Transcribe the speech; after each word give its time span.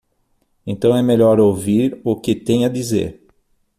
Então 0.65 0.97
é 0.97 1.03
melhor 1.03 1.39
ouvir 1.39 2.01
o 2.03 2.19
que 2.19 2.33
tem 2.33 2.65
a 2.65 2.69
dizer. 2.69 3.23